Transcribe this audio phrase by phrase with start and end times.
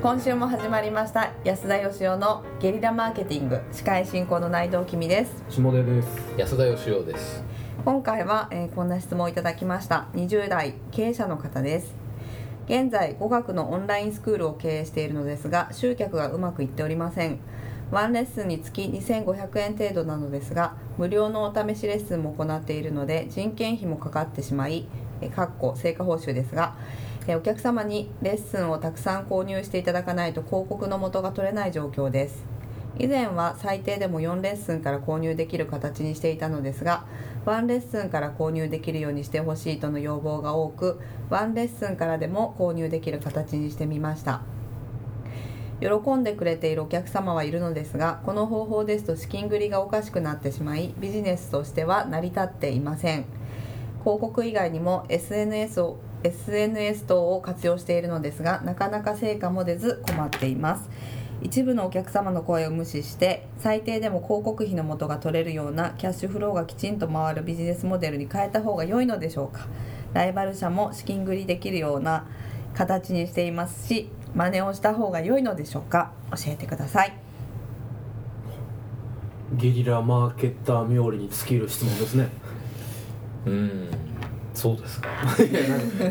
[0.00, 5.42] 今週も始まりました安田義雄のゲリラマーケティング司会進行の内藤君です。
[5.50, 6.08] 下出です。
[6.36, 7.42] 安田義雄です。
[7.84, 10.06] 今回は、えーこんな質問をいただきました。
[10.14, 11.96] 20代経営者の方です。
[12.66, 17.40] 現在語学のオンラインスクールを経営しているのですが集客がうまくいっておりません。
[17.90, 24.86] ワンレッスンにつき2500円程度なのですが無料のお試しレッスンも行っているので人件費もかかってしまい
[25.20, 26.74] えかっこ成果報酬ですが
[27.26, 32.58] えお客様にレッスンをたくさん購入していただかないと広告の元が取れない状況です。
[32.98, 37.04] 以前は最低でも4レッスンから購入できる形にしていたのですが
[37.44, 40.98] ワンレッスンから購入できるようにしてほしいとの要望が多く
[41.30, 44.42] ワンレッスンからでも購入できる形にしてみました。
[45.80, 53.26] 喜んでくれているお客様はいるのですがこの方法ですと資金繰りがおかしくなってしまいビジネスとしては成り立っていません。
[54.00, 60.90] 広告以外にも SNS を SNS 等を活用しているのですがなかなか成果も出ず困っています。
[61.40, 69.68] 一部のお客様の声を無視して最低でも広告費の元が取れるようなキャッシュフローがきちんと回るビジネスモデルに変えた方が良いのでしょうか。
[70.14, 72.26] ライバル社も資金繰りできるような
[72.74, 76.12] 形にしていますし真似をした方が良いのでしょうか。
[76.32, 77.16] 教えてください。
[79.52, 82.28] ゲリラマーケッター冥利に尽きる質問ですね。
[83.46, 83.88] うん。
[84.54, 85.08] そうですか。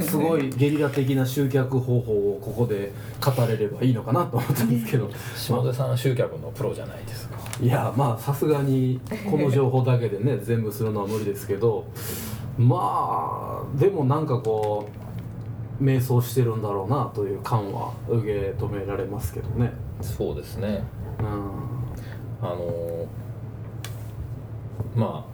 [0.00, 5.10] すごい ゲリラ的な集客方法をここで語れればいいのかなと思ったんですけど。
[5.36, 7.38] 下出さんは集客のプロじゃないですか。
[7.60, 11.84] いやまあさすがにこの情報だけでね全部するのは無理ですけど。
[12.58, 14.86] まあでもなんかこ
[15.80, 19.72] う迷走してるんだろうなという感は受け止められますけどね。
[20.02, 20.82] そうですね。
[21.20, 21.26] うん。
[22.42, 23.06] あの
[24.94, 25.29] まあ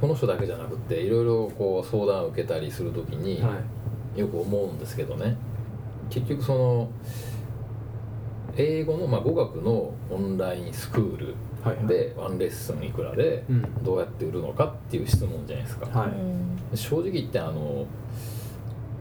[0.00, 3.54] この人だけじゃなくていろいろこう相談を受けたりするときには
[4.16, 4.20] い。
[4.20, 5.36] よく思うんですけどね。
[6.10, 6.90] 結局その
[8.56, 11.86] 英語の、まあ、語学のオンラインスクールはいはい。
[11.86, 13.84] でワンレッスンいくらでうん。
[13.84, 16.76] どうやって売るのかっていう質問じゃないですか、はい。
[16.76, 17.86] 正直言ってあの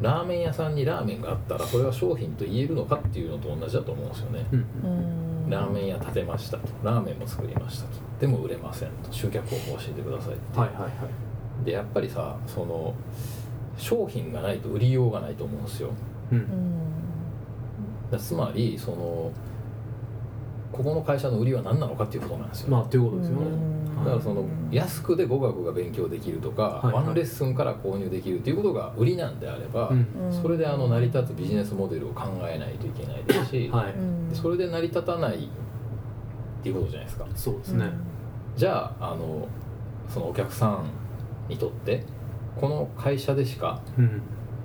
[0.02, 4.60] ラーメン屋さんにラーメンがあったらそれは商品と言えるのかっていうのと同じだと思うんですよね、うん。
[4.60, 4.64] う
[5.48, 5.50] ん。
[5.50, 6.68] ラーメン屋建てましたと。
[6.84, 7.98] ラーメンも作りましたと。
[8.20, 9.12] でも売れませんと。
[9.12, 11.66] 集客方法を教えてくださいって、はいはいはい。
[11.66, 12.94] でやっぱりさその
[13.78, 15.90] 商品がないと売りようがないと思うんですよ。
[16.32, 16.48] うん。
[18.18, 19.32] つまりその
[20.72, 23.46] ここの会社の売りは何なのかっていうことなんですよ、まあということですよね。
[23.46, 27.06] うんだからその安くで語学が勉強できるとか、はいはい。
[27.06, 30.08] ワンレッスンから購入できるということが売りなんであれば、うん。
[30.32, 33.94] それであの成り立つビジネスモデルを考えないといけないですし、はい。
[33.94, 34.36] うん。
[34.36, 35.40] それで成り立たないっ
[36.64, 37.28] ていうことじゃないですか。
[37.36, 37.92] そうですね。
[38.56, 39.48] じゃああの
[40.10, 40.90] そのお客さん
[41.48, 42.04] にとって
[42.60, 44.22] この会社でしかうん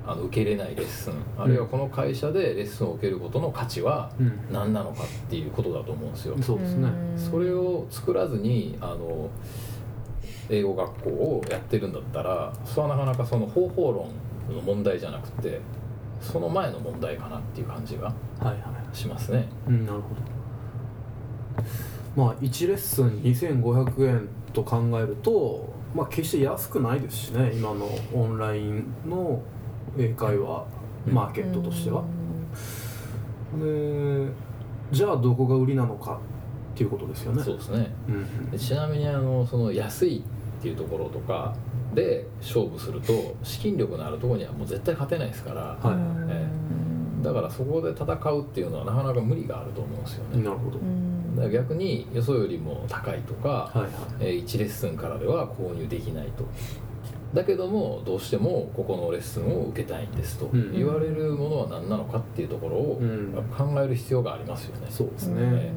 [0.07, 1.15] あの受けれないレッスン。
[1.39, 4.33] あるいはこの会社でレッスンを受けることの価値はうん。
[4.53, 6.37] 何なのかっていうことだと思うんですよ。
[6.43, 6.89] そうですね。
[7.17, 9.29] それを作らずにあの
[10.51, 14.09] 英語学校をやってるんだったらそれはなかなかその方法論
[14.57, 15.61] の問題じゃなくて
[16.21, 18.13] その前の問題かなっていう感じがは
[18.45, 19.49] いはいしますね。
[19.69, 20.21] うんなるほど。
[22.15, 27.53] まあ1レッスン2500円と考えるとまあ決して安くないですしね。
[27.55, 29.41] 今のオンラインの
[29.99, 30.67] 英会話
[31.07, 32.05] マーケットとしては、
[33.59, 34.27] で
[34.91, 36.21] じゃあどこが売りなのか
[36.75, 37.43] っていうことですよね。
[37.43, 37.91] そうですね。
[38.09, 41.55] うんでちなみにあのその安いっていうところとか
[41.95, 45.97] で勝負すると資金力のあるところにはもう絶対勝てないですから、はい。
[46.31, 46.47] え
[47.23, 50.43] だからそこで戦うっていうのはなかなか無理があると思うんですよね。
[50.43, 50.79] なるほど、
[51.37, 53.91] だから逆によそよりも高いとか、はいはい。
[54.21, 56.45] えー1レッスンからでは購入できないと
[57.35, 63.01] だけどもどうしてもここのレッスンを受けたいんですとうん言われるものは何なのかっていうところを
[63.57, 64.87] 考える必要がありますよね。
[64.91, 65.73] そうですね、え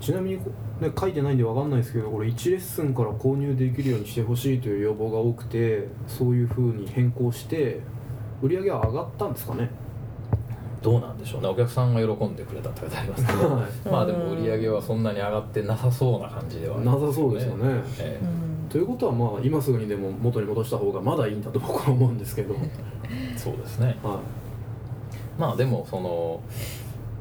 [0.00, 0.50] ちなみにこ
[0.80, 7.80] ね、書いてないんで分かんないですけどこれ1レッスンから購入できるようにしてほしいという要望が多くてそういうふうに変更して
[8.40, 9.70] 売り上げは上がったんですかね？
[10.80, 11.48] どうなんでしょうね。
[11.48, 13.38] お客さんが喜んでくれたって書いてありますけど。
[13.50, 13.88] はい。
[13.90, 17.82] まあでも売り上げはそんなに上がってなさそうな感じではありますなさそうですよね。
[17.98, 18.20] え
[18.68, 22.54] ということはまあ今すぐにでも元に戻した方がまだいいんだと僕は思うんですけど、
[23.36, 23.96] そうですね。
[25.38, 26.40] まあでもその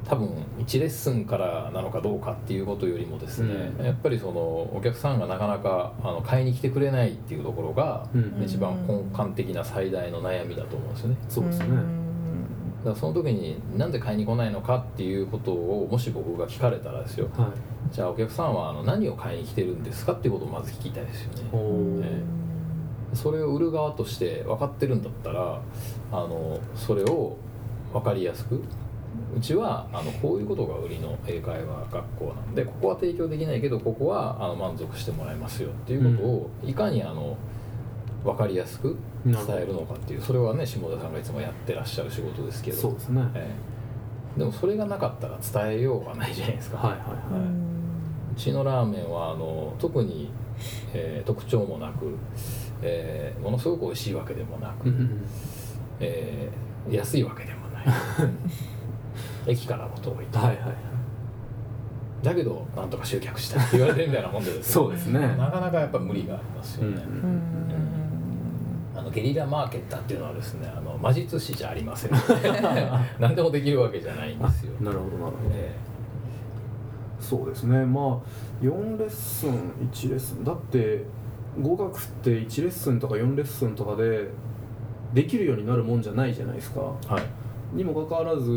[0.08, 0.30] 多分
[0.60, 3.86] 1レッスンからなのかどうかっていうことよりもですね、うん。
[3.86, 8.42] やっぱりそのお客さんがなかなかあの買いに来てくれないっていうところが、うん。
[8.42, 11.18] 一番根幹的な最大の悩みだと思うんですよね。
[11.28, 11.68] そうですね、
[12.80, 17.28] だからその時になんで買いに来ないのかっていうことをもし僕が聞かれたらですよ。
[17.38, 17.94] はい。
[17.94, 21.42] じゃあお客さんはあの何を買いに来てるんですかっていうことをまず聞きたいですよね。
[22.04, 22.24] え
[23.14, 25.62] それを売る側として分かってるんだったら
[26.12, 27.38] あのそれを
[27.94, 28.62] 分かりやすく
[29.36, 37.38] うちはあのこういうことが売りの英会話学校なんでここは提供できないけどここはあの満足してもらえますよっていうことを、いかにあの
[38.28, 40.22] 分かりやすく伝えるのかっていう。
[40.22, 42.78] それはね下田さんがいつもやってらっしゃる仕事ですけど。
[42.78, 43.22] そうですね。
[43.34, 43.56] え
[44.36, 44.40] え。
[44.40, 45.40] でもそれがなかったら
[45.70, 47.08] 伝えようがないじゃないですか、はいはいは
[48.32, 50.30] うちのラーメンはあの特に、
[50.94, 52.16] えー特徴もなく、
[52.84, 55.26] えーものすごく美味しいわけでもなく、いうん
[56.00, 57.86] えー安いわけでもない。
[59.48, 60.58] 駅からも遠いと、はいはい
[62.24, 64.74] だけどなんとか集客したって言われてるみたいなもんでですね。
[64.74, 65.20] そうですね。
[65.38, 67.42] なかなかやっぱ無理がありますよね、うんうん
[68.98, 72.12] あのゲリラマーケッターっていうのはですねあの魔術師じゃありません。
[73.20, 75.36] 何でもできるわけじゃないんですよ、なるほどなるほど。
[75.54, 75.76] え
[77.20, 77.86] そうですね。
[77.86, 79.52] まあ4レッスン
[79.92, 80.44] 1レッスン。
[80.44, 81.06] だって
[81.62, 84.30] 語学って1レッスンとか4レッスンとかで
[85.14, 86.82] できるようになるもんじゃないじゃないですか。
[87.10, 87.24] えはい。
[87.74, 88.50] にもかかわらず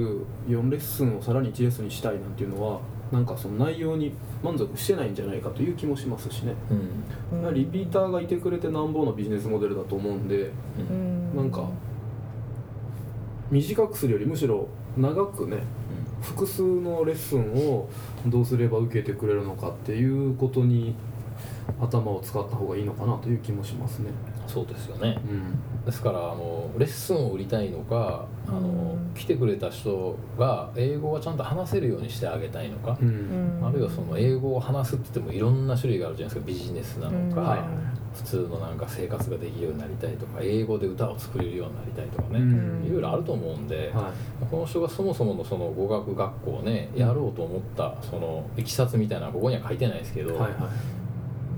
[0.48, 2.81] 4レッスンをさらに1レッスンにしたいなんていうのは
[3.12, 4.12] なんかその内容に
[4.43, 6.55] 満足してないんじゃないかという気もしますしね、
[7.33, 7.55] うん。
[7.55, 11.37] リピーターがいてくれてなんぼのビジネスモデルだと思うんでうん。
[11.37, 11.69] なんか
[13.51, 15.59] 短くするよりむしろ長くね
[16.23, 17.89] 複数のレッスンを
[18.27, 20.95] どうすれば受けてくれるのかっていうことに
[21.81, 24.11] 頭を使った方がいいのかなという気もしますね。
[24.47, 25.19] そうですよね。
[25.29, 25.59] うん、
[25.90, 29.00] ですからあのレッスンを売りたいのかあのうん。
[29.14, 33.60] 来てくれた人が英語がちゃんと話せるようにしてあげたいのかう、、うん。
[33.60, 37.66] んあるいはその英語を話すって言ってもいろんな種類があるじゃないですかビジネスなのか、
[38.14, 42.87] 普通のなんか生活ができるようになりたいとか英語で歌を作れるようになりたいとかね、うん。
[42.87, 44.12] いろいろあると思うんで、は
[44.48, 51.00] この人がそもそものその語学学校をねやろうと思ったそのいきさつみたいなここには書いてないですけい、ど、はいはい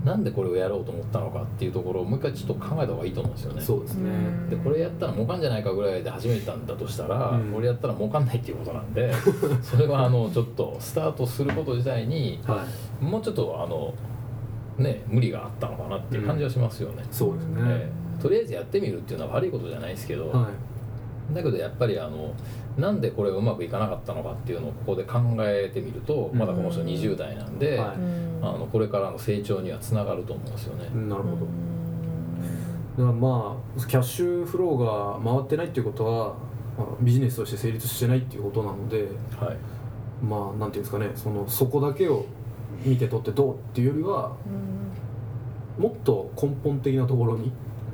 [0.04, 3.62] なんでこれをやろうと思ったのかっていうところをもう一回ちょっと考えた方がいいと思うんですよね。
[3.62, 4.10] そうですね。
[4.50, 9.12] でこれやったら儲かんじゃないかぐらいで始めたんだとしたら、うんこれやったら儲かんないっていうことなんで
[9.62, 12.64] それはあのちょっとスタートすること自体には
[13.00, 13.94] もうちょっとあの
[14.78, 17.02] ね無理があったのかなっていう感じはしますよね。
[17.02, 17.60] い、そうですね。
[17.64, 20.48] ええとりあえずやってみるっていうのは悪いことじゃないですけど、は
[21.34, 22.34] だけどやっぱりあの
[22.76, 27.96] なんでこれがうまくいかなかったのかっていうのをここで考えてみるとまだこの人20代なんで、はい。
[27.96, 28.40] うん。
[28.42, 30.88] あのこれからの成長にはつながると思うんですよね。
[30.92, 31.36] い、なるほど。
[31.36, 32.96] うん。
[32.96, 36.34] だからまあキャッシュフローが回ってないっていうことは、
[36.76, 39.08] まあ、ビジネスとして成立してないっていうことなので
[39.38, 39.56] はい。
[40.24, 42.26] まあなんていうんですかねそのそこだけを
[42.84, 44.32] 見て取ってどうっていうよりは
[45.78, 47.52] もっと根本的なところに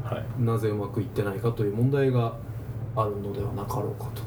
[0.08, 2.36] はい、なぜうまくいってないかという問題が
[3.02, 4.22] あるのではなかろうかと。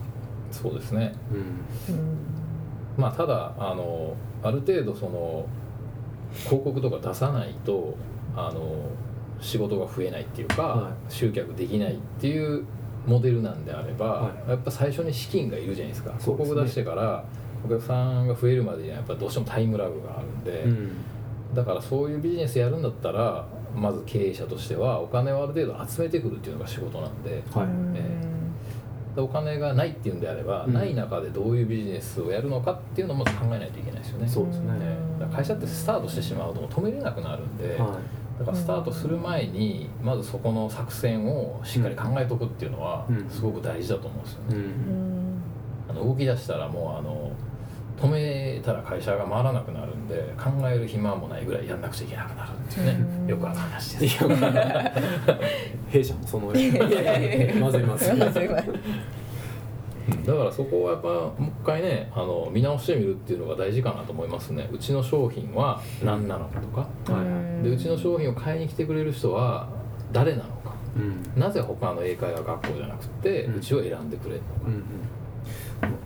[0.51, 1.13] そうですね。
[1.31, 1.95] うん。
[1.95, 2.17] うん
[2.97, 5.45] まあただあのある程度その
[6.43, 7.95] 広告とか出さないと
[8.35, 8.89] あの
[9.39, 12.65] 仕事が増えないっていうか、は集客できないっていう
[13.07, 16.11] モデルなんであれば、はやっぱ最初に資金がいるじゃないですか。
[16.11, 16.17] ね。
[16.21, 17.25] 広告出してから
[17.65, 20.91] お客さんが増えるまでにはやっぱどうしてもタイムラグがあるんで、うん。
[21.55, 23.45] だからそういうビジネスやるんだったら
[23.75, 27.65] まず経営者としてはお金をある程度集めてくるっていうのが仕事なんではい。
[27.65, 27.99] うんえ。
[28.01, 28.40] で
[29.17, 30.73] お金がないっていうんであれば、うん。
[30.73, 34.27] ない中でどういうビジネスをやるのかっていうのも考えないといけないですよね。
[34.27, 34.77] そうですね。
[34.81, 37.97] ええだから会社ってスタートしてしまうと止めれなくなるんで、は
[38.39, 43.29] だからスタートする前にまずそこの作戦をしっかり考えておくっていうのはうん。
[43.29, 44.47] すごく大事だと思うんですよね。
[44.51, 45.41] うんん。
[45.89, 47.20] あの動き出したらもうあの
[48.01, 52.91] 止めたら会社が回らなくなるんで考える暇もないぐらいやんなくちゃいけなくなるっていうね。
[53.21, 53.27] うん。
[53.27, 54.17] よくある話です。
[55.89, 56.53] 弊社もそのま
[57.69, 58.11] ずいます。
[58.15, 58.63] まずいわ
[60.25, 64.67] だからそこはやっぱもう一回ねあの見直してみるっていうのが大事かなと思いますね。
[64.71, 67.25] うちの商品は何なのかとか、はい。
[67.25, 69.69] うんでうちの商品を買いに来てくれる人は
[70.11, 70.73] 誰なのか。
[70.95, 71.39] うん。
[71.39, 73.55] なぜ他の英会話学校じゃなくてうん。
[73.57, 74.83] うちを選んでくれるのか、うんうん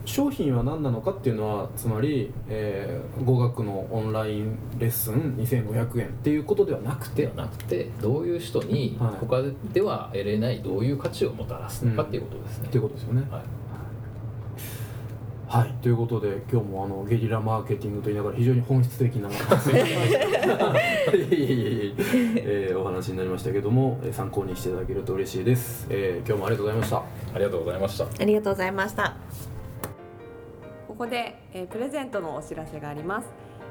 [0.05, 9.13] 商品は何なのかっていうのはつまり、えー語学のオンラインレッスン2500円っていうことではなくてではなくてどういう人にはい。
[9.19, 9.41] 他
[9.73, 13.23] では得れないどういう価値をもたらすのかっていうことですね、っていうことですよね。
[13.31, 13.41] はい。
[15.47, 15.73] はい。
[15.81, 19.33] ということで今日もあのゲリラマーケティングと言いながら非常に本質的な い
[22.37, 26.97] えお話になりましたけどもえー参考にしていただけると嬉しいです、えー今日もありがとうございました。
[26.97, 27.03] あ
[27.37, 28.05] りがとうございました。
[28.05, 29.54] ありがとうございました
[30.97, 33.27] ここで、えープレゼントのお知らせがあります、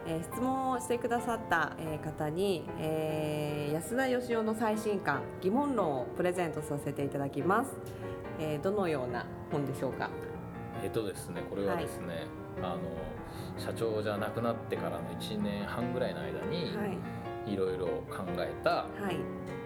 [0.07, 7.71] えー質問をしてくださった、えー方に、えー安田義雄の最新刊疑問論をプレゼントさせていただきます、
[8.39, 10.11] えーどのような本でしょうか？
[10.83, 12.27] えっとですねこれはですね、
[12.63, 12.79] あの
[13.57, 16.99] 社長じゃなくなってからの1年半ぐらいの間に、はい。
[17.47, 19.17] いろいろ考えたはい。
[19.17, 19.64] あ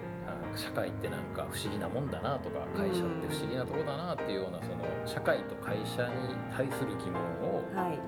[0.58, 7.98] 社会ってなんか不思議なもんだなとか会社って不思議なとこだなっていうようなその社会と会社に対する疑問をはい。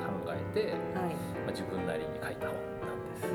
[0.00, 0.74] 考えて、はい。
[0.74, 3.26] まあ、自分なりに書いた本なんです。
[3.26, 3.30] う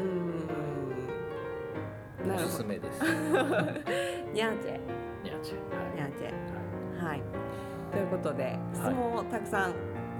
[2.23, 2.25] ー。
[2.25, 2.29] ん。
[2.29, 3.03] なおすすめです。
[4.33, 4.79] ニャーチェ。
[5.23, 5.55] ニャーチェ。
[5.95, 7.05] ニャーチェ。
[7.05, 7.09] はい。
[7.11, 7.21] はい。
[7.91, 9.73] ということで質問をたくさん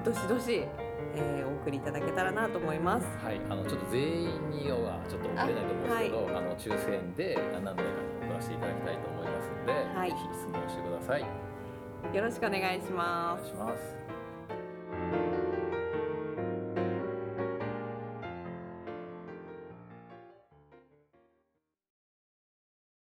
[0.04, 0.68] どしどし、
[1.16, 3.08] えーお送りいただけたらなと思います。
[3.24, 7.90] はい、あのちょっと全員にはちょっと送れないと思うんですけど、あ,、の抽選で何名か
[8.36, 11.22] に送らせていただきたいと思いますので、はいぜひ質問してください。
[12.16, 14.05] よろしくお願いします。